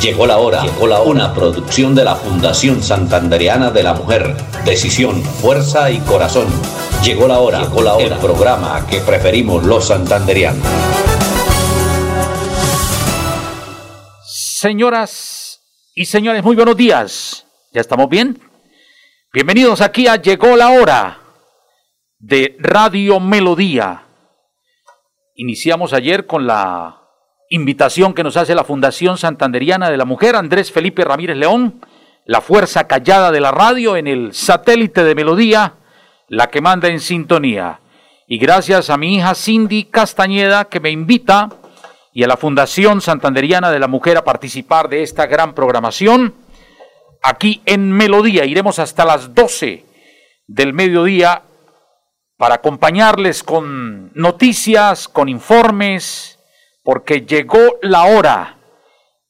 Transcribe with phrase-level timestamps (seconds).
[0.00, 1.10] Llegó la hora, llegó la hora.
[1.10, 4.36] Una producción de la Fundación Santandereana de la Mujer.
[4.64, 6.46] Decisión, fuerza y corazón.
[7.02, 8.14] Llegó la hora, llegó la hora.
[8.14, 10.64] El programa que preferimos los santanderianos.
[14.24, 15.62] Señoras
[15.96, 17.44] y señores, muy buenos días.
[17.72, 18.40] ¿Ya estamos bien?
[19.32, 21.18] Bienvenidos aquí a Llegó la hora
[22.20, 24.04] de Radio Melodía.
[25.34, 26.97] Iniciamos ayer con la
[27.50, 31.80] Invitación que nos hace la Fundación Santanderiana de la Mujer, Andrés Felipe Ramírez León,
[32.26, 35.72] la fuerza callada de la radio en el satélite de Melodía,
[36.28, 37.80] la que manda en sintonía.
[38.26, 41.48] Y gracias a mi hija Cindy Castañeda que me invita
[42.12, 46.34] y a la Fundación Santanderiana de la Mujer a participar de esta gran programación.
[47.22, 49.86] Aquí en Melodía iremos hasta las 12
[50.46, 51.44] del mediodía
[52.36, 56.37] para acompañarles con noticias, con informes,
[56.88, 58.56] porque llegó la hora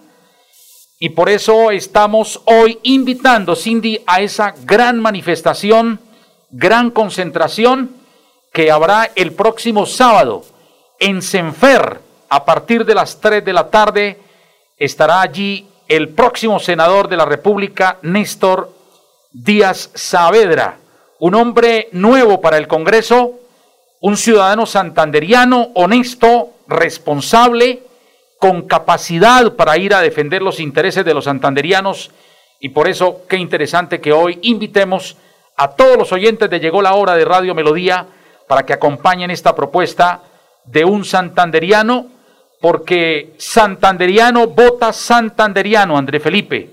[0.98, 6.00] Y por eso estamos hoy invitando, Cindy, a esa gran manifestación,
[6.50, 7.90] gran concentración
[8.52, 10.44] que habrá el próximo sábado
[10.98, 14.18] en Senfer, a partir de las 3 de la tarde
[14.76, 18.72] estará allí el próximo senador de la República, Néstor
[19.32, 20.78] Díaz Saavedra,
[21.18, 23.34] un hombre nuevo para el Congreso,
[24.00, 27.82] un ciudadano santanderiano, honesto, responsable,
[28.38, 32.10] con capacidad para ir a defender los intereses de los santanderianos.
[32.60, 35.16] Y por eso, qué interesante que hoy invitemos
[35.56, 38.06] a todos los oyentes de Llegó la Hora de Radio Melodía
[38.46, 40.22] para que acompañen esta propuesta
[40.64, 42.06] de un santanderiano
[42.60, 46.70] porque santanderiano vota santanderiano, André Felipe.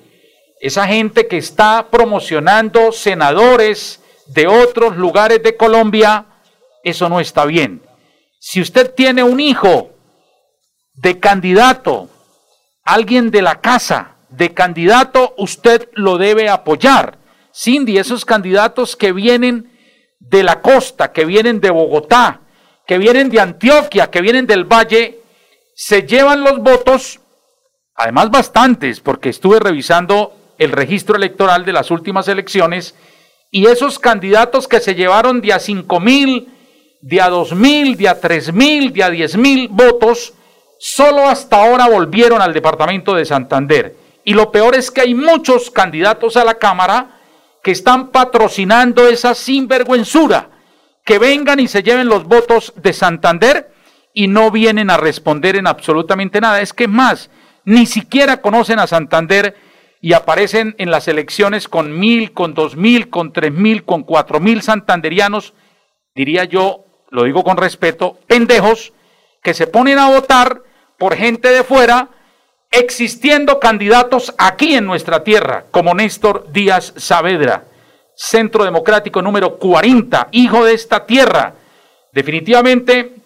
[0.59, 6.25] Esa gente que está promocionando senadores de otros lugares de Colombia,
[6.83, 7.81] eso no está bien.
[8.39, 9.91] Si usted tiene un hijo
[10.95, 12.09] de candidato,
[12.83, 17.17] alguien de la casa de candidato, usted lo debe apoyar.
[17.53, 19.71] Cindy, esos candidatos que vienen
[20.19, 22.41] de la costa, que vienen de Bogotá,
[22.87, 25.19] que vienen de Antioquia, que vienen del Valle,
[25.75, 27.19] se llevan los votos,
[27.95, 32.95] además bastantes, porque estuve revisando el registro electoral de las últimas elecciones,
[33.51, 36.49] y esos candidatos que se llevaron de a cinco mil,
[37.01, 40.33] de a dos mil, de a tres mil, de a diez mil votos,
[40.79, 43.95] solo hasta ahora volvieron al departamento de Santander.
[44.25, 47.19] Y lo peor es que hay muchos candidatos a la Cámara
[47.61, 50.49] que están patrocinando esa sinvergüenzura,
[51.05, 53.72] que vengan y se lleven los votos de Santander
[54.13, 56.61] y no vienen a responder en absolutamente nada.
[56.61, 57.29] Es que más,
[57.65, 59.55] ni siquiera conocen a Santander
[60.01, 64.39] y aparecen en las elecciones con mil, con dos mil, con tres mil, con cuatro
[64.39, 65.53] mil santanderianos,
[66.13, 68.91] diría yo, lo digo con respeto, pendejos,
[69.41, 70.61] que se ponen a votar
[70.97, 72.09] por gente de fuera,
[72.69, 77.65] existiendo candidatos aquí en nuestra tierra, como Néstor Díaz Saavedra,
[78.15, 81.55] Centro Democrático número 40, hijo de esta tierra.
[82.11, 83.22] Definitivamente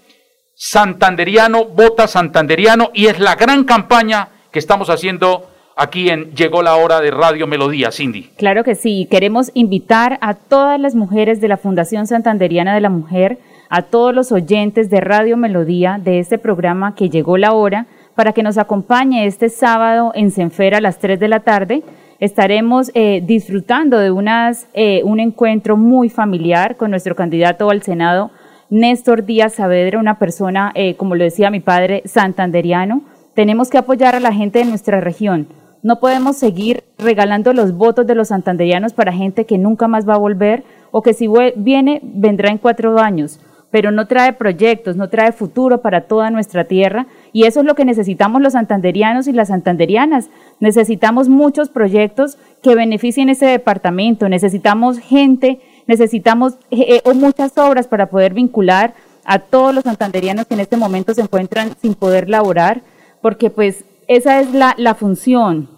[0.60, 6.78] santanderiano, vota santanderiano y es la gran campaña que estamos haciendo aquí en Llegó la
[6.78, 8.32] hora de Radio Melodía, Cindy.
[8.38, 12.90] Claro que sí, queremos invitar a todas las mujeres de la Fundación Santanderiana de la
[12.90, 13.38] Mujer
[13.70, 18.34] a todos los oyentes de Radio Melodía de este programa que llegó la hora para
[18.34, 21.84] que nos acompañe este sábado en Senfer a las 3 de la tarde.
[22.20, 28.32] Estaremos eh, disfrutando de unas, eh, un encuentro muy familiar con nuestro candidato al Senado,
[28.70, 33.02] Néstor Díaz Saavedra, una persona, eh, como lo decía mi padre, santanderiano.
[33.34, 35.48] Tenemos que apoyar a la gente de nuestra región.
[35.84, 40.16] No podemos seguir regalando los votos de los santanderianos para gente que nunca más va
[40.16, 45.10] a volver o que si viene, vendrá en cuatro años pero no trae proyectos, no
[45.10, 47.08] trae futuro para toda nuestra tierra.
[47.34, 50.30] Y eso es lo que necesitamos los santanderianos y las santanderianas.
[50.60, 58.10] Necesitamos muchos proyectos que beneficien ese departamento, necesitamos gente, necesitamos eh, eh, muchas obras para
[58.10, 58.94] poder vincular
[59.26, 62.82] a todos los santanderianos que en este momento se encuentran sin poder laborar,
[63.22, 65.70] porque pues esa es la, función,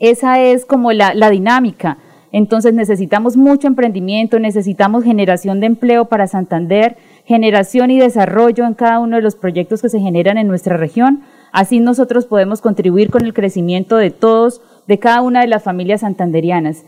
[0.00, 1.98] esa es como la, la dinámica.
[2.30, 9.00] Entonces necesitamos mucho emprendimiento, necesitamos generación de empleo para Santander, generación y desarrollo en cada
[9.00, 11.22] uno de los proyectos que se generan en nuestra región.
[11.52, 16.02] Así nosotros podemos contribuir con el crecimiento de todos, de cada una de las familias
[16.02, 16.84] santanderianas.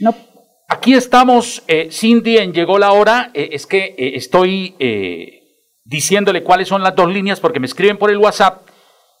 [0.00, 0.14] No.
[0.68, 3.30] Aquí estamos, eh, Cindy, en Llegó la Hora.
[3.34, 4.74] Eh, es que eh, estoy
[5.84, 8.66] diciéndole cuáles son las dos líneas porque me escriben por el WhatsApp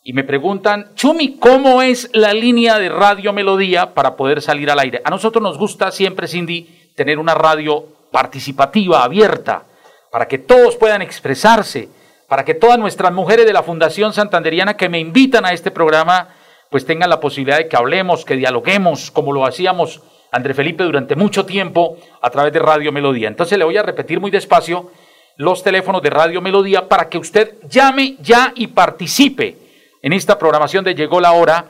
[0.02, 4.78] y me preguntan, Chumi, ¿cómo es la línea de Radio Melodía para poder salir al
[4.78, 5.02] aire?
[5.04, 9.64] A nosotros nos gusta siempre, Cindy, tener una radio participativa, abierta
[10.10, 11.88] para que todos puedan expresarse,
[12.28, 16.28] para que todas nuestras mujeres de la Fundación Santanderiana que me invitan a este programa,
[16.70, 20.02] pues tengan la posibilidad de que hablemos, que dialoguemos, como lo hacíamos
[20.34, 23.28] André Felipe durante mucho tiempo a través de Radio Melodía.
[23.28, 24.90] Entonces le voy a repetir muy despacio
[25.36, 29.56] los teléfonos de Radio Melodía para que usted llame ya y participe
[30.02, 31.66] en esta programación de Llegó la Hora.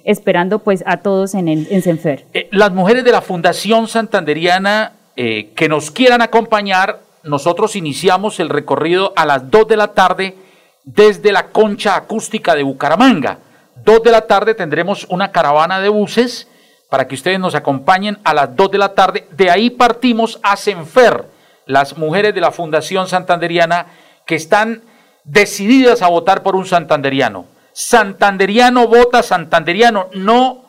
[0.05, 2.25] esperando pues a todos en, el, en Senfer.
[2.33, 8.49] Eh, las mujeres de la Fundación Santanderiana eh, que nos quieran acompañar, nosotros iniciamos el
[8.49, 10.37] recorrido a las 2 de la tarde
[10.85, 13.39] desde la concha acústica de Bucaramanga.
[13.85, 16.49] 2 de la tarde tendremos una caravana de buses
[16.89, 19.27] para que ustedes nos acompañen a las 2 de la tarde.
[19.37, 21.25] De ahí partimos a Senfer,
[21.69, 23.87] las mujeres de la Fundación Santanderiana
[24.27, 24.83] que están
[25.23, 27.47] decididas a votar por un santanderiano.
[27.73, 30.65] Santanderiano vota santanderiano, no,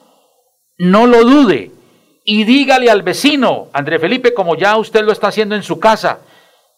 [0.77, 1.71] no lo dude
[2.31, 6.19] y dígale al vecino, André Felipe, como ya usted lo está haciendo en su casa,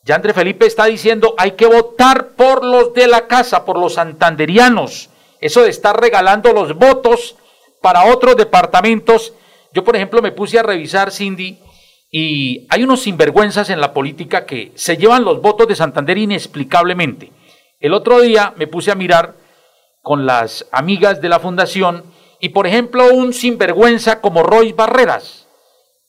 [0.06, 3.96] ya André Felipe está diciendo, hay que votar por los de la casa, por los
[3.96, 5.10] santanderianos.
[5.42, 7.36] Eso de estar regalando los votos
[7.82, 9.34] para otros departamentos.
[9.74, 11.60] Yo, por ejemplo, me puse a revisar, Cindy,
[12.12, 17.32] y hay unos sinvergüenzas en la política que se llevan los votos de Santander inexplicablemente.
[17.80, 19.36] El otro día me puse a mirar
[20.02, 22.04] con las amigas de la fundación
[22.42, 25.48] y, por ejemplo, un sinvergüenza como Roy Barreras,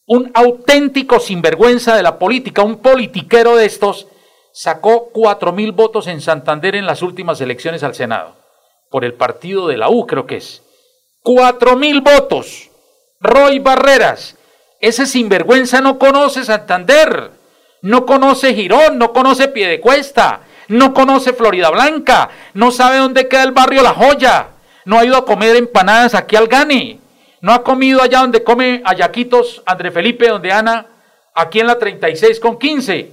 [0.04, 4.08] un auténtico sinvergüenza de la política, un politiquero de estos,
[4.52, 8.36] sacó cuatro mil votos en Santander en las últimas elecciones al Senado,
[8.90, 10.62] por el partido de la U creo que es.
[11.22, 12.70] Cuatro mil votos.
[13.20, 14.36] Roy Barreras.
[14.82, 17.30] Ese sinvergüenza no conoce Santander,
[17.82, 23.52] no conoce Girón, no conoce Piedecuesta, no conoce Florida Blanca, no sabe dónde queda el
[23.52, 24.48] barrio La Joya,
[24.84, 26.98] no ha ido a comer empanadas aquí al Gani,
[27.42, 30.88] no ha comido allá donde come ayaquitos André Felipe, donde Ana,
[31.32, 33.12] aquí en la 36 con 15.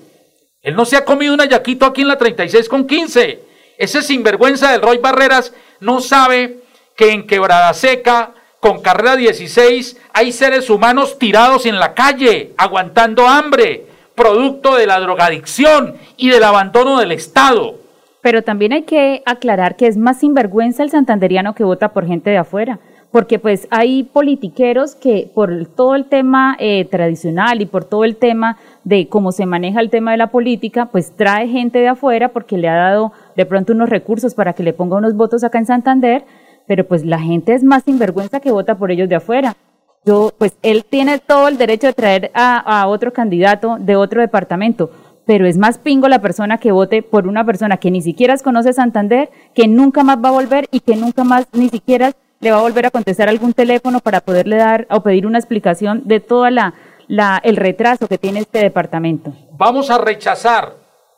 [0.63, 3.43] Él no se ha comido un ayaquito aquí en la 36 con 15.
[3.77, 6.61] Ese sinvergüenza del Roy Barreras no sabe
[6.97, 13.27] que en Quebrada Seca, con carrera 16, hay seres humanos tirados en la calle, aguantando
[13.27, 13.85] hambre,
[14.15, 17.75] producto de la drogadicción y del abandono del Estado.
[18.21, 22.29] Pero también hay que aclarar que es más sinvergüenza el santanderiano que vota por gente
[22.29, 22.79] de afuera
[23.11, 28.15] porque pues hay politiqueros que por todo el tema eh, tradicional y por todo el
[28.15, 32.29] tema de cómo se maneja el tema de la política, pues trae gente de afuera
[32.29, 35.57] porque le ha dado de pronto unos recursos para que le ponga unos votos acá
[35.57, 36.23] en Santander,
[36.69, 39.57] pero pues la gente es más sinvergüenza que vota por ellos de afuera.
[40.05, 44.91] Yo, pues él tiene todo el derecho de traer a, otro candidato de otro departamento,
[45.25, 48.71] pero es más pingo la persona que vote por una persona que ni siquiera conoce
[48.71, 52.59] Santander, que nunca más va a volver y que nunca más ni siquiera le va
[52.59, 56.51] a volver a contestar algún teléfono para poderle dar o pedir una explicación de toda
[56.51, 56.75] la,
[57.07, 59.33] la, el retraso que tiene este departamento.
[59.53, 60.75] Vamos a rechazar,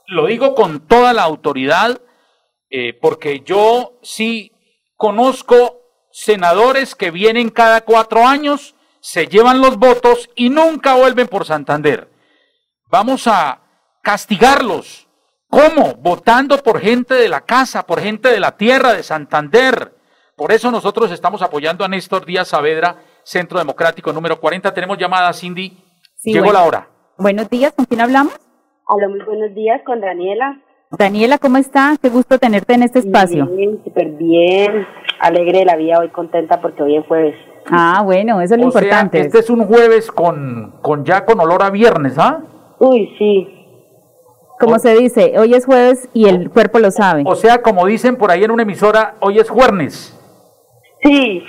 [0.08, 2.00] lo digo con toda la autoridad,
[2.70, 4.54] eh, porque yo sí
[5.02, 5.82] conozco
[6.12, 12.08] senadores que vienen cada cuatro años, se llevan los votos y nunca vuelven por Santander.
[12.88, 13.64] Vamos a
[14.04, 15.08] castigarlos.
[15.50, 15.96] ¿Cómo?
[15.96, 19.92] Votando por gente de la casa, por gente de la tierra, de Santander.
[20.36, 24.72] Por eso nosotros estamos apoyando a Néstor Díaz Saavedra, Centro Democrático número 40.
[24.72, 25.84] Tenemos llamada, Cindy.
[26.24, 26.88] Llegó la hora.
[27.18, 28.40] Buenos días, ¿con quién hablamos?
[28.86, 30.62] Hola, muy buenos días, con Daniela.
[30.98, 31.96] Daniela, ¿cómo está?
[32.02, 33.48] Qué gusto tenerte en este espacio.
[33.48, 34.86] Bien, súper bien.
[35.20, 37.36] Alegre de la vida, hoy contenta porque hoy es jueves.
[37.70, 39.22] Ah, bueno, eso es lo importante.
[39.22, 42.42] este es un jueves con, con ya con olor a viernes, ¿ah?
[42.80, 43.48] Uy, sí.
[44.60, 47.24] Como se dice, hoy es jueves y el cuerpo lo sabe.
[47.26, 50.18] O sea, como dicen por ahí en una emisora, hoy es jueves.
[51.02, 51.44] Sí.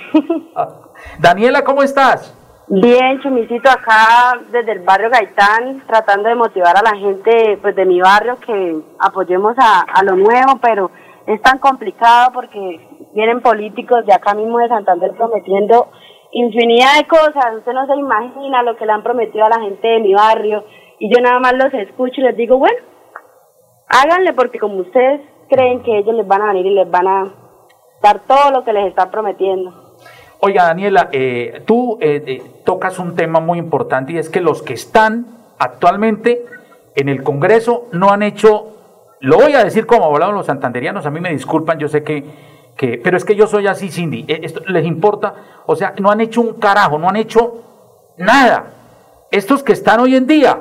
[1.19, 2.33] Daniela, ¿cómo estás?
[2.67, 7.85] Bien, Chumicito, acá desde el barrio Gaitán, tratando de motivar a la gente pues de
[7.85, 10.89] mi barrio que apoyemos a, a lo nuevo, pero
[11.27, 12.79] es tan complicado porque
[13.13, 15.89] vienen políticos de acá mismo de Santander prometiendo
[16.31, 19.87] infinidad de cosas, usted no se imagina lo que le han prometido a la gente
[19.87, 20.63] de mi barrio
[20.99, 22.79] y yo nada más los escucho y les digo, bueno,
[23.87, 27.33] háganle porque como ustedes creen que ellos les van a venir y les van a
[28.01, 29.92] dar todo lo que les están prometiendo.
[30.45, 34.61] Oiga, Daniela, eh, tú eh, eh, tocas un tema muy importante y es que los
[34.61, 35.25] que están
[35.57, 36.43] actualmente
[36.97, 41.11] en el Congreso no han hecho, lo voy a decir como hablaban los santanderianos, a
[41.11, 42.25] mí me disculpan, yo sé que,
[42.75, 45.33] que pero es que yo soy así, Cindy, esto les importa,
[45.65, 47.61] o sea, no han hecho un carajo, no han hecho
[48.17, 48.65] nada.
[49.31, 50.59] Estos que están hoy en día,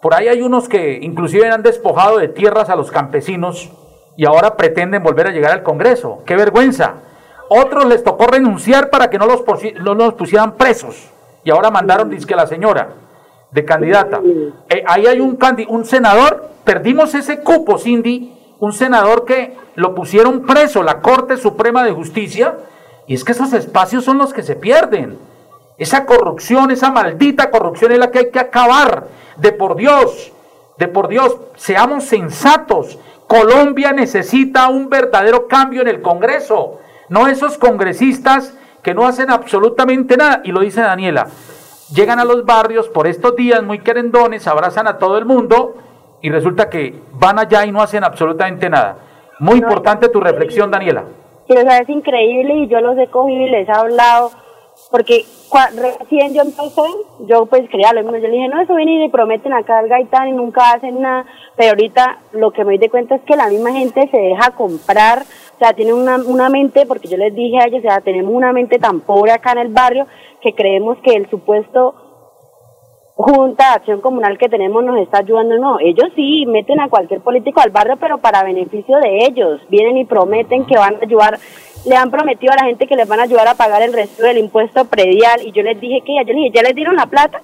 [0.00, 3.70] por ahí hay unos que inclusive han despojado de tierras a los campesinos,
[4.16, 6.22] y ahora pretenden volver a llegar al Congreso.
[6.24, 7.09] ¡Qué vergüenza!
[7.52, 9.42] Otros les tocó renunciar para que no los,
[9.82, 11.10] no los pusieran presos
[11.42, 12.90] y ahora mandaron disque a la señora
[13.50, 14.20] de candidata.
[14.68, 15.36] Eh, ahí hay un,
[15.68, 21.82] un senador, perdimos ese cupo, Cindy, un senador que lo pusieron preso, la Corte Suprema
[21.82, 22.54] de Justicia,
[23.08, 25.18] y es que esos espacios son los que se pierden.
[25.76, 29.08] Esa corrupción, esa maldita corrupción es la que hay que acabar.
[29.38, 30.30] De por Dios,
[30.78, 32.98] de por Dios, seamos sensatos
[33.30, 36.80] Colombia necesita un verdadero cambio en el Congreso,
[37.10, 40.40] no esos congresistas que no hacen absolutamente nada.
[40.44, 41.26] Y lo dice Daniela,
[41.92, 45.74] llegan a los barrios por estos días muy querendones, abrazan a todo el mundo
[46.22, 48.96] y resulta que van allá y no hacen absolutamente nada.
[49.40, 51.04] Muy importante tu reflexión, Daniela.
[51.48, 54.30] Pero es increíble y yo los he cogido y les he hablado
[54.90, 55.24] porque
[55.76, 56.82] recién yo empecé,
[57.20, 59.88] yo pues creía lo mismo, yo le dije, no, eso viene y prometen acá el
[59.88, 61.26] gaitán y nunca hacen nada,
[61.56, 64.50] pero ahorita lo que me doy de cuenta es que la misma gente se deja
[64.52, 65.22] comprar,
[65.64, 68.52] sea, tiene una, una mente, porque yo les dije a ellos, o sea, tenemos una
[68.52, 70.06] mente tan pobre acá en el barrio
[70.40, 71.94] que creemos que el supuesto
[73.14, 77.20] junta de acción comunal que tenemos nos está ayudando, no, ellos sí meten a cualquier
[77.20, 81.38] político al barrio, pero para beneficio de ellos, vienen y prometen que van a ayudar
[81.86, 84.22] le han prometido a la gente que les van a ayudar a pagar el resto
[84.22, 86.96] del impuesto predial y yo les dije que ya, yo les dije, ¿ya les dieron
[86.96, 87.40] la plata?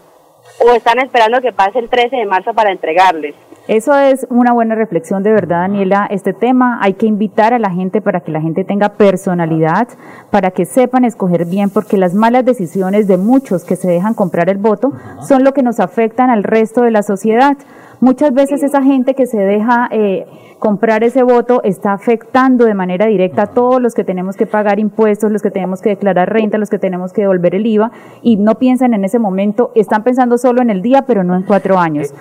[0.64, 3.34] ¿O están esperando que pase el 13 de marzo para entregarles?
[3.68, 6.06] Eso es una buena reflexión de verdad, Daniela.
[6.08, 9.88] Este tema hay que invitar a la gente para que la gente tenga personalidad,
[10.30, 14.48] para que sepan escoger bien, porque las malas decisiones de muchos que se dejan comprar
[14.50, 14.92] el voto
[15.26, 17.56] son lo que nos afectan al resto de la sociedad.
[18.00, 20.26] Muchas veces esa gente que se deja eh,
[20.60, 24.78] comprar ese voto está afectando de manera directa a todos los que tenemos que pagar
[24.78, 27.90] impuestos, los que tenemos que declarar renta, los que tenemos que devolver el IVA
[28.22, 31.42] y no piensan en ese momento, están pensando solo en el día, pero no en
[31.42, 32.14] cuatro años.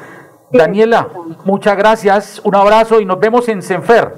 [0.52, 1.08] Daniela,
[1.44, 4.14] muchas gracias, un abrazo y nos vemos en Senfer.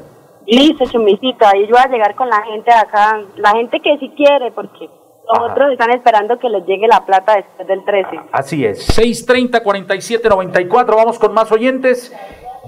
[0.45, 3.97] Listo, chumicita, y yo voy a llegar con la gente de acá, la gente que
[3.97, 4.89] sí quiere, porque
[5.27, 8.21] los otros están esperando que les llegue la plata después del 13.
[8.31, 12.15] Así es, 630 47 94, vamos con más oyentes.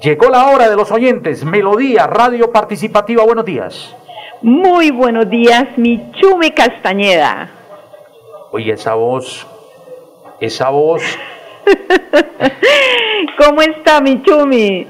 [0.02, 3.96] Llegó la hora de los oyentes, Melodía, Radio Participativa, buenos días.
[4.42, 7.50] Muy buenos días, mi Chume Castañeda.
[8.52, 9.46] Oye, esa voz,
[10.40, 11.04] esa voz,
[13.38, 14.88] ¿Cómo está mi Chumi?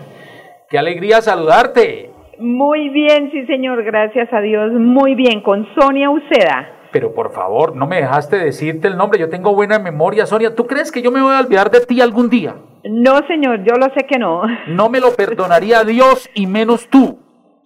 [0.70, 2.12] qué alegría saludarte.
[2.38, 4.72] Muy bien, sí señor, gracias a Dios.
[4.72, 6.70] Muy bien, con Sonia Uceda.
[6.92, 10.56] Pero por favor, no me dejaste decirte el nombre, yo tengo buena memoria, Sonia.
[10.56, 12.56] ¿Tú crees que yo me voy a olvidar de ti algún día?
[12.84, 14.44] No señor, yo lo sé que no.
[14.68, 17.20] No me lo perdonaría Dios y menos tú.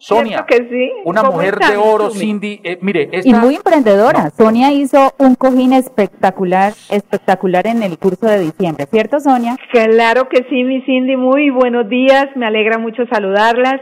[0.05, 0.91] Sonia, ¿Cierto que sí?
[1.05, 2.09] una ¿Cómo mujer de oro?
[2.09, 2.59] Cindy.
[2.61, 4.23] eh, mire, esta, Y muy emprendedora.
[4.25, 4.29] No.
[4.31, 9.55] Sonia hizo un cojín espectacular, espectacular en el curso de diciembre, ¿cierto, Sonia?
[9.71, 13.79] Claro que sí, mi Cindy, muy buenos días, me alegra mucho saludarlas.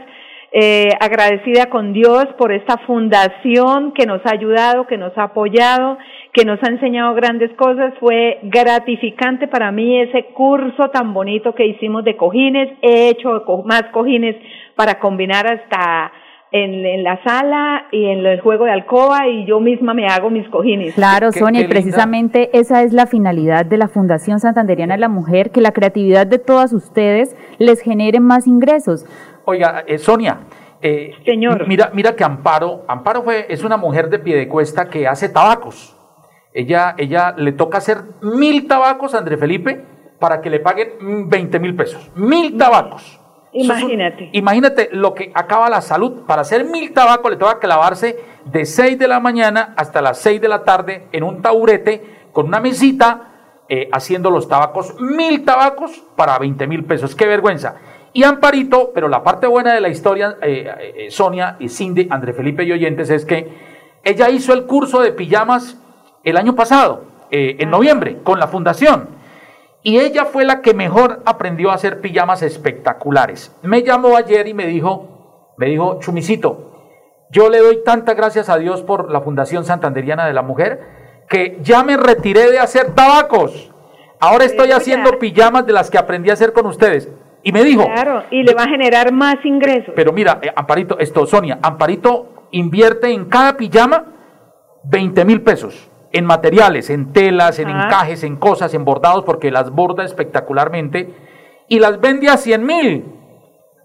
[0.54, 5.96] Eh, agradecida con Dios por esta fundación que nos ha ayudado, que nos ha apoyado,
[6.34, 7.94] que nos ha enseñado grandes cosas.
[8.00, 12.68] Fue gratificante para mí ese curso tan bonito que hicimos de cojines.
[12.82, 14.36] He hecho co- más cojines
[14.76, 16.12] para combinar hasta
[16.54, 20.28] en, en la sala y en el juego de alcoba y yo misma me hago
[20.28, 20.94] mis cojines.
[20.94, 25.00] Claro, Qué- Sonia, qué y precisamente esa es la finalidad de la Fundación Santanderiana de
[25.00, 29.06] la Mujer, que la creatividad de todas ustedes les genere más ingresos.
[29.44, 30.40] Oiga, eh, Sonia.
[30.80, 31.66] eh, Señor.
[31.68, 35.28] Mira, mira que Amparo, Amparo fue, es una mujer de pie de cuesta que hace
[35.28, 35.96] tabacos.
[36.54, 39.84] Ella, ella le toca hacer mil tabacos a André Felipe
[40.18, 42.10] para que le paguen mm, 20 mil pesos.
[42.14, 43.20] Mil tabacos.
[43.54, 44.28] Es un- Imagínate.
[44.32, 46.24] imagínate lo que acaba la salud.
[46.26, 50.40] Para hacer mil tabacos le toca clavarse de 6 de la mañana hasta las 6
[50.40, 53.28] de la tarde en un taburete con una mesita
[53.68, 54.94] eh, haciendo los tabacos.
[55.00, 57.14] Mil tabacos para 20 mil pesos.
[57.14, 57.76] Qué vergüenza.
[58.12, 62.34] Y Amparito, pero la parte buena de la historia, eh, eh, Sonia y Cindy, André
[62.34, 63.48] Felipe y oyentes, es que
[64.04, 65.78] ella hizo el curso de pijamas
[66.24, 69.08] el año pasado, eh, en noviembre, con la fundación.
[69.82, 73.56] Y ella fue la que mejor aprendió a hacer pijamas espectaculares.
[73.62, 76.72] Me llamó ayer y me dijo, me dijo, Chumicito,
[77.30, 81.58] yo le doy tantas gracias a Dios por la Fundación Santanderiana de la Mujer que
[81.62, 83.72] ya me retiré de hacer tabacos.
[84.20, 87.08] Ahora estoy haciendo pijamas de las que aprendí a hacer con ustedes.
[87.42, 89.92] Y me dijo, Claro, y le va a generar más ingresos.
[89.96, 94.04] pero mira, eh, Amparito, esto, Sonia, Amparito invierte en cada pijama
[94.84, 99.70] 20 mil pesos en materiales, en telas, en encajes, en cosas, en bordados, porque las
[99.70, 101.14] borda espectacularmente
[101.68, 103.04] y las vende a 100 mil.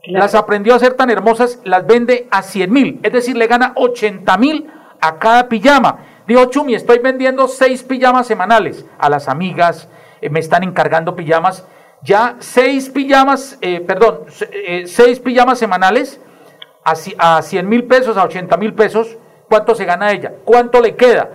[0.03, 0.19] Claro.
[0.19, 2.99] Las aprendió a hacer tan hermosas, las vende a 100 mil.
[3.03, 5.99] Es decir, le gana 80 mil a cada pijama.
[6.27, 9.89] Dijo, Chumi, estoy vendiendo seis pijamas semanales a las amigas,
[10.21, 11.65] eh, me están encargando pijamas.
[12.03, 16.21] Ya seis pijamas, eh, perdón, eh, seis pijamas semanales
[16.83, 19.17] a, a 100 mil pesos, a 80 mil pesos.
[19.49, 20.33] ¿Cuánto se gana ella?
[20.43, 21.29] ¿Cuánto le queda?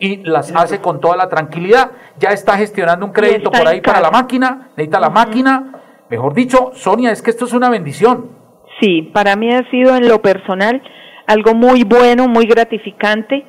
[0.00, 1.90] Y las hace con toda la tranquilidad.
[2.18, 4.70] Ya está gestionando un crédito por ahí para la máquina.
[4.76, 5.82] Necesita la máquina.
[6.08, 8.30] Mejor dicho, Sonia, es que esto es una bendición.
[8.80, 10.82] Sí, para mí ha sido en lo personal
[11.26, 13.44] algo muy bueno, muy gratificante.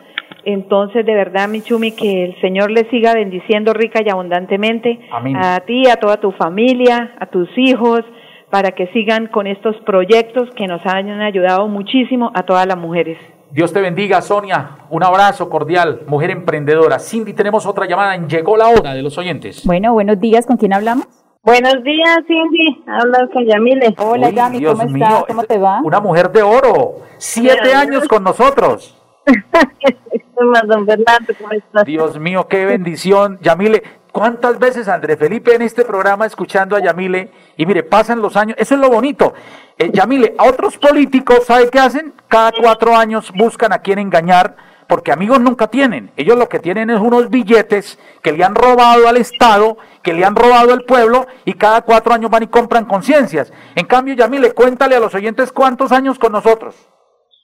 [0.45, 5.35] Entonces, de verdad, mi Chumi, que el Señor le siga bendiciendo rica y abundantemente Amén.
[5.37, 8.01] a ti, a toda tu familia, a tus hijos,
[8.49, 13.17] para que sigan con estos proyectos que nos han ayudado muchísimo a todas las mujeres.
[13.51, 14.77] Dios te bendiga, Sonia.
[14.89, 16.99] Un abrazo cordial, mujer emprendedora.
[16.99, 19.65] Cindy, tenemos otra llamada en Llegó la hora de los oyentes.
[19.65, 21.07] Bueno, buenos días, ¿con quién hablamos?
[21.41, 22.83] Buenos días, Cindy.
[22.85, 23.95] Hablas con Yamile.
[23.97, 25.23] Hola, Uy, Yami, Dios ¿cómo mío, estás?
[25.25, 25.81] ¿Cómo te va?
[25.83, 26.97] Una mujer de oro.
[27.17, 28.95] Siete Mira, años con nosotros.
[30.45, 31.85] más don Fernando, ¿cómo estás?
[31.85, 33.39] Dios mío, qué bendición.
[33.41, 37.31] Yamile, ¿cuántas veces André Felipe en este programa escuchando a Yamile?
[37.57, 39.33] Y mire, pasan los años, eso es lo bonito.
[39.77, 42.13] Eh, Yamile, a otros políticos, ¿sabe qué hacen?
[42.27, 44.55] Cada cuatro años buscan a quién engañar,
[44.87, 46.11] porque amigos nunca tienen.
[46.15, 50.25] Ellos lo que tienen es unos billetes que le han robado al Estado, que le
[50.25, 53.53] han robado al pueblo, y cada cuatro años van y compran conciencias.
[53.75, 56.75] En cambio, Yamile, cuéntale a los oyentes cuántos años con nosotros.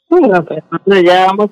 [0.09, 1.49] Bueno, pues nosotros ya vamos,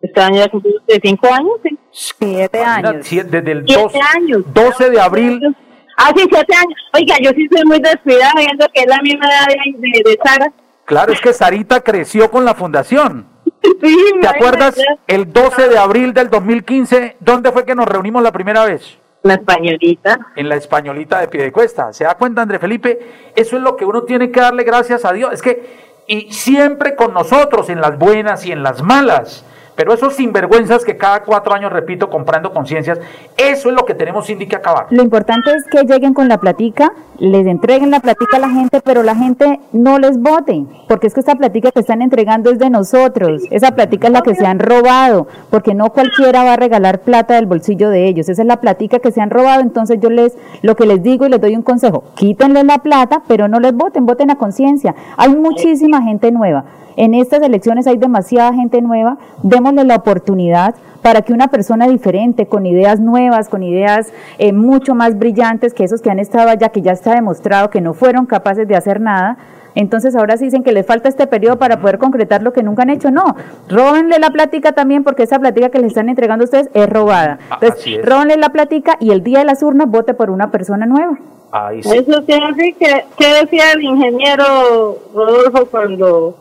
[0.00, 1.78] este año ya cumplimos de cinco años, ¿sí?
[1.90, 3.06] Siete años.
[3.06, 4.42] si- Desde el Siete 12, años.
[4.52, 5.56] 12 de abril
[5.98, 6.78] Hace siete años.
[6.92, 10.18] Oiga, yo sí soy muy descuidada viendo que es la misma edad de, de, de
[10.22, 10.52] Sara.
[10.84, 13.26] Claro, es que Sarita creció con la fundación.
[13.82, 14.76] Sí, ¿Te acuerdas
[15.08, 17.16] el 12 de abril del 2015?
[17.20, 18.98] ¿Dónde fue que nos reunimos la primera vez?
[19.22, 20.18] La españolita.
[20.36, 21.92] En la españolita de Piedecuesta.
[21.92, 22.98] ¿Se da cuenta, André Felipe?
[23.34, 25.32] Eso es lo que uno tiene que darle gracias a Dios.
[25.32, 25.66] Es que,
[26.06, 29.44] y siempre con nosotros, en las buenas y en las malas.
[29.76, 32.98] Pero esos sinvergüenzas que cada cuatro años, repito, comprando conciencias,
[33.36, 34.86] eso es lo que tenemos, Cindy, que acabar.
[34.90, 38.80] Lo importante es que lleguen con la platica, les entreguen la platica a la gente,
[38.82, 42.58] pero la gente no les vote, porque es que esta platica que están entregando es
[42.58, 46.56] de nosotros, esa platica es la que se han robado, porque no cualquiera va a
[46.56, 49.98] regalar plata del bolsillo de ellos, esa es la platica que se han robado, entonces
[50.00, 53.46] yo les, lo que les digo y les doy un consejo, quítenle la plata, pero
[53.48, 56.64] no les voten, voten a conciencia, hay muchísima gente nueva.
[56.96, 62.46] En estas elecciones hay demasiada gente nueva, démosle la oportunidad para que una persona diferente,
[62.46, 66.70] con ideas nuevas, con ideas eh, mucho más brillantes que esos que han estado allá,
[66.70, 69.36] que ya está demostrado que no fueron capaces de hacer nada,
[69.76, 72.82] entonces ahora sí dicen que les falta este periodo para poder concretar lo que nunca
[72.82, 73.10] han hecho.
[73.10, 73.36] No,
[73.68, 77.38] róbenle la plática también porque esa plática que les están entregando a ustedes es robada.
[77.52, 78.04] Entonces, Así es.
[78.04, 81.18] róbenle la plática y el día de las urnas vote por una persona nueva.
[81.52, 81.90] Ahí sí.
[81.94, 86.34] Eso sí, así que, ¿qué decía el ingeniero Rodolfo cuando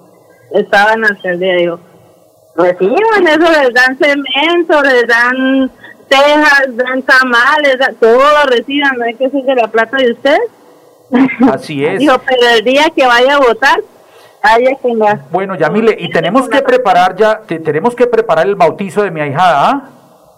[0.55, 1.55] estaba en la alcaldía?
[1.55, 1.79] Dijo,
[2.55, 5.71] reciban eso, les dan cemento, les dan
[6.07, 10.11] tejas, dan tamales, da- todo lo reciban, no hay que ser de la plata de
[10.11, 10.37] usted.
[11.51, 11.99] Así es.
[11.99, 13.79] Dijo, pero el día que vaya a votar.
[15.31, 19.19] Bueno, Yamile, y tenemos que preparar ya, te- tenemos que preparar el bautizo de mi
[19.21, 19.89] ahijada, ¿ah?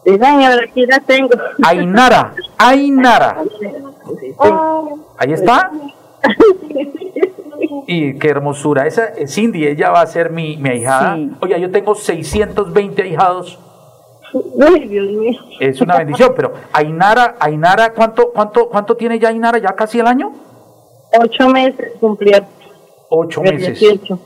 [0.06, 1.30] Sí, señor, aquí la tengo.
[1.64, 3.38] Ainara, Ainara.
[5.18, 5.70] Ahí está.
[7.88, 8.88] Y qué hermosura.
[8.88, 11.16] Esa eh, Cindy, ella va a ser mi, mi ahijada.
[11.16, 11.32] Sí.
[11.42, 13.60] Oye, yo tengo 620 ahijados.
[14.34, 15.40] Uy, Dios mío.
[15.60, 19.58] Es una bendición, pero Ainara, Ainara, ¿cuánto, cuánto, cuánto tiene ya Ainara?
[19.58, 20.34] ¿Ya casi el año?
[21.20, 22.40] Ocho meses cumplió.
[23.10, 23.80] Ocho el meses.
[23.80, 24.20] 18.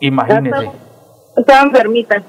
[0.00, 0.70] Imagínese.
[1.36, 2.22] Estaba enfermita.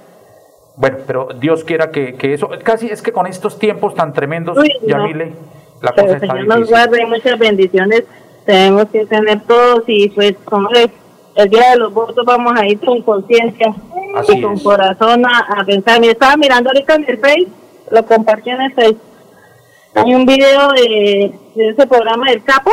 [0.77, 4.57] Bueno, pero Dios quiera que, que eso, casi es que con estos tiempos tan tremendos,
[4.57, 4.87] Uy, no.
[4.87, 5.33] Yamile,
[5.81, 6.75] la Pero cosa el está Señor nos difícil.
[6.75, 8.03] guarde, muchas bendiciones.
[8.45, 10.89] Tenemos que tener todos y pues como es,
[11.35, 13.73] el día de los votos vamos a ir con conciencia
[14.29, 14.63] y con es.
[14.63, 15.99] corazón a, a pensar.
[15.99, 17.47] Me estaba mirando ahorita en el Face,
[17.91, 18.97] lo compartí en el Face.
[19.95, 22.71] Hay un video de, de ese programa del Capo,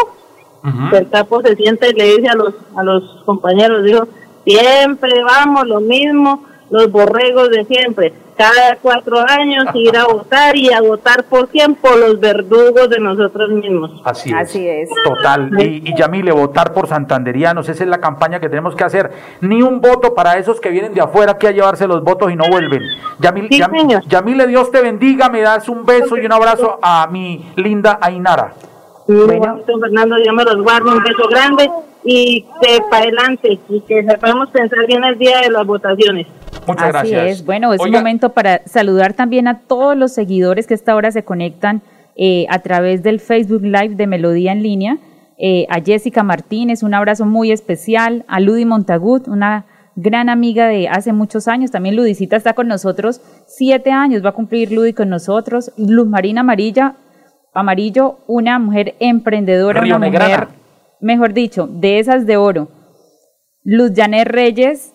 [0.91, 4.07] que el Capo se siente y le dice a los, a los compañeros, dijo,
[4.45, 8.13] siempre vamos lo mismo, los borregos de siempre.
[8.37, 12.99] Cada cuatro años ir a votar y a votar por quién, por los verdugos de
[12.99, 14.01] nosotros mismos.
[14.05, 14.37] Así es.
[14.37, 14.89] Así es.
[15.05, 15.51] Total.
[15.61, 19.11] Y, y Yamile, votar por santanderianos, esa es la campaña que tenemos que hacer.
[19.41, 22.37] Ni un voto para esos que vienen de afuera aquí a llevarse los votos y
[22.37, 22.83] no vuelven.
[23.19, 24.01] Yamil, Sí, Yam-.
[24.09, 28.55] Yamile, Dios te bendiga, me das un beso y un abrazo a mi linda Ainara.
[29.07, 29.27] Bueno.
[29.27, 31.69] Bueno, Fernando, Dios me los guarde, un beso grande
[32.05, 36.27] y que para adelante y que sepamos pensar bien el día de las votaciones.
[36.67, 37.41] Muchas Así gracias.
[37.41, 37.45] es.
[37.47, 40.95] Bueno, es Oiga, un momento para saludar también a todos los seguidores que a esta
[40.95, 41.83] hora se conectan
[42.17, 44.99] eh, a través del Facebook Live de Melodía en línea.
[45.39, 48.25] Eh, a Jessica Martínez, un abrazo muy especial.
[48.29, 51.71] A Ludi Montagut, una gran amiga de hace muchos años.
[51.71, 55.73] También Ludicita está con nosotros, siete años va a cumplir Ludi con nosotros.
[55.77, 56.97] Luz Marina Amarilla,
[57.55, 60.35] Amarillo, una mujer emprendedora, Río una Negrana.
[60.35, 60.49] mujer,
[61.01, 62.69] mejor dicho, de esas de oro.
[63.65, 64.93] Luz Janet Reyes,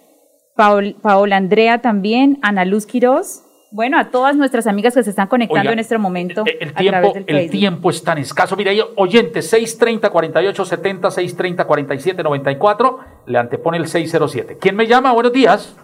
[0.58, 3.43] Paol- Paola Andrea también, Ana Luz Quiroz.
[3.70, 6.70] Bueno, a todas nuestras amigas que se están conectando Oiga, en este momento El, el
[6.70, 8.56] a tiempo, través del el tiempo es tan escaso.
[8.56, 14.58] Mira, ahí, oyente, 630 48 70 630 47 94, le antepone el 607.
[14.60, 15.12] ¿Quién me llama?
[15.12, 15.76] Buenos días.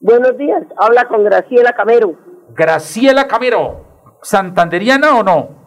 [0.00, 2.14] Buenos días, habla con Graciela Camero.
[2.54, 3.84] Graciela Camero,
[4.22, 5.59] ¿santanderiana o no?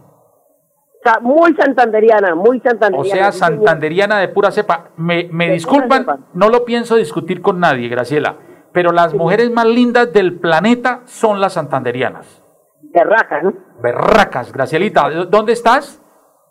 [1.03, 3.15] Sa- Muy santanderiana, muy O santanderiana.
[3.23, 3.55] sea, sí, señor.
[3.57, 4.89] santanderiana de pura cepa.
[4.97, 6.19] Me, me disculpan, cepa.
[6.33, 8.37] no lo pienso discutir con nadie, Graciela,
[8.71, 12.41] pero las mujeres más lindas del planeta son las santanderianas.
[12.81, 13.53] De raja, ¿no?
[13.81, 16.01] Berracas, Gracielita, ¿dónde estás?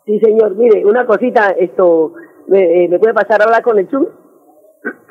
[0.05, 0.55] Sí, señor.
[0.55, 2.13] Mire, una cosita, esto,
[2.47, 4.05] ¿me, eh, ¿me puede pasar a hablar con el Chum?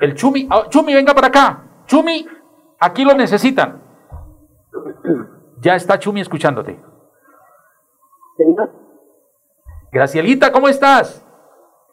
[0.00, 1.62] El Chumi, ah, Chumi, venga para acá.
[1.86, 2.26] Chumi,
[2.78, 3.80] aquí lo necesitan.
[5.60, 6.76] Ya está Chumi escuchándote.
[8.36, 8.68] Señor.
[9.92, 11.22] Gracielita, ¿cómo estás?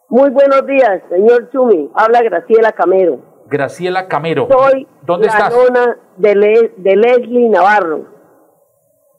[0.07, 1.91] Muy buenos días, señor Chumi.
[1.93, 3.19] Habla Graciela Camero.
[3.47, 4.47] Graciela Camero.
[4.49, 5.53] Soy ¿Dónde la estás?
[5.53, 8.05] nona de, Le- de Leslie Navarro.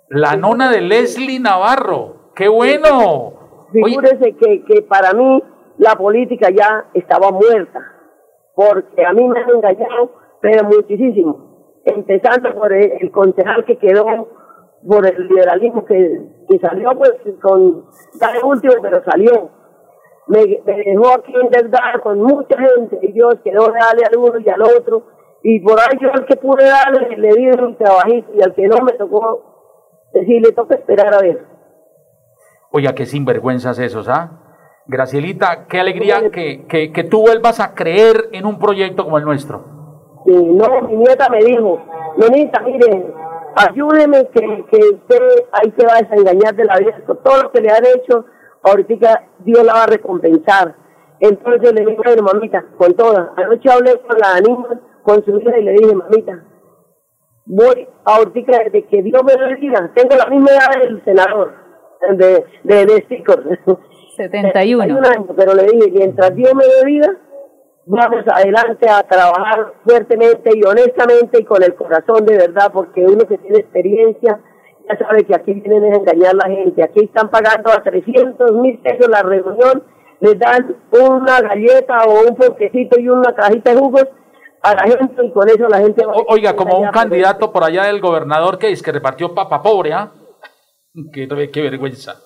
[0.08, 2.32] La nona de Leslie Navarro.
[2.34, 3.68] ¡Qué bueno!
[3.72, 5.42] Figúrese que, que para mí
[5.78, 7.80] la política ya estaba muerta,
[8.54, 11.80] porque a mí me han engañado, pero muchísimo.
[11.84, 14.06] Empezando por el, el concejal que quedó
[14.86, 17.84] por el liberalismo que, que salió pues con
[18.20, 19.50] el último, pero salió.
[20.26, 24.48] Me, me dejó aquí endeudar con mucha gente y yo quedó darle al uno y
[24.48, 25.02] al otro.
[25.42, 28.68] Y por ahí yo al que pude darle le di un trabajito y al que
[28.68, 29.50] no me tocó
[30.12, 31.46] decirle toca esperar a ver.
[32.72, 34.36] Oiga, qué sinvergüenzas esos, ¿ah?
[34.86, 39.24] Gracielita, qué alegría que, que, que tú vuelvas a creer en un proyecto como el
[39.24, 39.64] nuestro.
[40.24, 41.80] Sí, no, mi nieta me dijo,
[42.30, 43.06] nieta, mire,
[43.56, 47.60] ayúdeme que, que usted ahí se va a desengañar de la vida, todo lo que
[47.60, 48.24] le han hecho,
[48.62, 50.76] ahorita Dios la va a recompensar.
[51.20, 55.38] Entonces yo le dije, bueno, mamita, con toda, anoche hablé con la niña, con su
[55.38, 56.44] hija y le dije, mamita,
[57.46, 61.52] voy ahorita desde que Dios me lo diga, tengo la misma edad del senador,
[62.16, 63.44] de, de, de Sticor.
[64.16, 64.82] 71.
[64.82, 67.16] años, pero le dije, mientras Dios me dé vida,
[67.90, 73.26] vamos adelante a trabajar fuertemente y honestamente y con el corazón de verdad, porque uno
[73.26, 74.40] que tiene experiencia
[74.88, 76.82] ya sabe que aquí vienen a engañar a la gente.
[76.82, 79.82] Aquí están pagando a 300 mil pesos la reunión,
[80.20, 84.06] les dan una galleta o un poquecito y una cajita de jugos
[84.62, 87.84] a la gente y con eso la gente va Oiga, como un candidato por allá
[87.84, 90.12] del gobernador que es que repartió papa pobre, ¿ah?
[91.12, 92.16] Qué, qué vergüenza.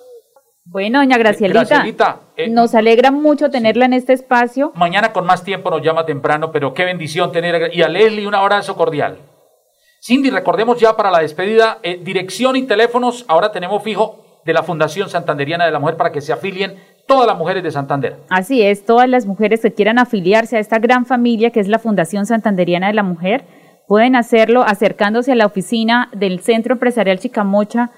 [0.66, 4.72] Bueno, doña Gracielita, Gracielita, eh, nos alegra mucho tenerla en este espacio.
[4.74, 7.74] Mañana con más tiempo nos llama temprano, pero qué bendición tener.
[7.74, 9.18] Y a Leslie un abrazo cordial.
[10.02, 14.62] Cindy, recordemos ya para la despedida, eh, dirección y teléfonos, ahora tenemos fijo de la
[14.62, 18.16] Fundación Santanderiana de la Mujer para que se afilien todas las mujeres de Santander.
[18.30, 21.78] Así es, todas las mujeres que quieran afiliarse a esta gran familia que es la
[21.78, 23.44] Fundación Santanderiana de la Mujer,
[23.86, 27.90] pueden hacerlo acercándose a la oficina del Centro Empresarial Chicamocha,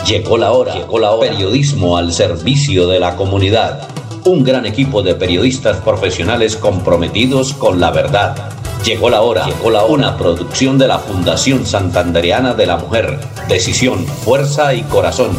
[0.07, 0.73] Llegó la hora.
[0.73, 1.29] Llegó la hora.
[1.29, 3.87] Periodismo al servicio de la comunidad.
[4.25, 8.35] Un gran equipo de periodistas profesionales comprometidos con la verdad.
[8.83, 9.45] Llegó la hora.
[9.45, 9.93] Llegó la hora.
[9.93, 13.19] Una producción de la Fundación Santanderiana de la Mujer.
[13.47, 15.31] Decisión, fuerza y corazón.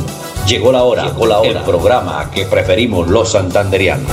[0.46, 1.04] Llegó la hora.
[1.04, 1.50] Llegó la hora.
[1.50, 4.10] El programa que preferimos los santanderianos.